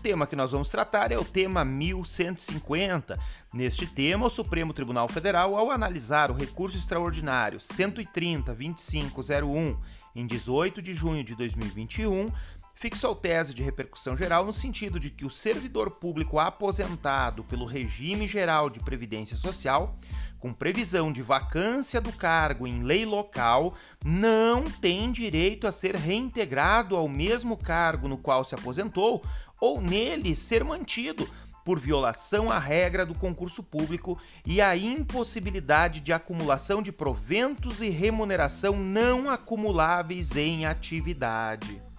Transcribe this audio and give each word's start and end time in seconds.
tema 0.00 0.26
que 0.26 0.34
nós 0.34 0.52
vamos 0.52 0.70
tratar 0.70 1.12
é 1.12 1.18
o 1.18 1.24
tema 1.24 1.62
1150. 1.64 3.18
Neste 3.52 3.86
tema, 3.86 4.24
o 4.26 4.30
Supremo 4.30 4.72
Tribunal 4.72 5.06
Federal, 5.08 5.54
ao 5.54 5.70
analisar 5.70 6.30
o 6.30 6.34
recurso 6.34 6.78
extraordinário 6.78 7.58
130-2501 7.58 9.76
em 10.16 10.26
18 10.26 10.80
de 10.80 10.94
junho 10.94 11.22
de 11.22 11.34
2021, 11.34 12.32
fixou 12.80 13.14
tese 13.14 13.52
de 13.52 13.62
repercussão 13.62 14.16
geral 14.16 14.42
no 14.42 14.54
sentido 14.54 14.98
de 14.98 15.10
que 15.10 15.26
o 15.26 15.28
servidor 15.28 15.90
público 15.90 16.38
aposentado 16.38 17.44
pelo 17.44 17.66
regime 17.66 18.26
geral 18.26 18.70
de 18.70 18.80
previdência 18.80 19.36
social, 19.36 19.94
com 20.38 20.50
previsão 20.50 21.12
de 21.12 21.20
vacância 21.20 22.00
do 22.00 22.10
cargo 22.10 22.66
em 22.66 22.82
lei 22.82 23.04
local, 23.04 23.74
não 24.02 24.64
tem 24.64 25.12
direito 25.12 25.66
a 25.66 25.72
ser 25.72 25.94
reintegrado 25.94 26.96
ao 26.96 27.06
mesmo 27.06 27.54
cargo 27.54 28.08
no 28.08 28.16
qual 28.16 28.44
se 28.44 28.54
aposentou 28.54 29.22
ou 29.60 29.78
nele 29.78 30.34
ser 30.34 30.64
mantido 30.64 31.28
por 31.62 31.78
violação 31.78 32.50
à 32.50 32.58
regra 32.58 33.04
do 33.04 33.14
concurso 33.14 33.62
público 33.62 34.18
e 34.46 34.58
a 34.58 34.74
impossibilidade 34.74 36.00
de 36.00 36.14
acumulação 36.14 36.80
de 36.80 36.90
proventos 36.90 37.82
e 37.82 37.90
remuneração 37.90 38.78
não 38.78 39.28
acumuláveis 39.28 40.34
em 40.34 40.64
atividade. 40.64 41.89